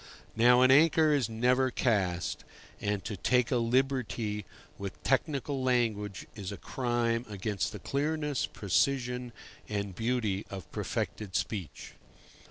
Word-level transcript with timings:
Now, 0.35 0.61
an 0.61 0.71
anchor 0.71 1.13
is 1.13 1.29
never 1.29 1.69
cast, 1.69 2.43
and 2.81 3.05
to 3.05 3.15
take 3.15 3.51
a 3.51 3.57
liberty 3.57 4.45
with 4.79 4.99
technical 5.03 5.61
language 5.61 6.25
is 6.33 6.51
a 6.51 6.57
crime 6.57 7.23
against 7.29 7.71
the 7.71 7.77
clearness, 7.77 8.47
precision, 8.47 9.31
and 9.69 9.93
beauty 9.93 10.43
of 10.49 10.71
perfected 10.71 11.35
speech. 11.35 11.93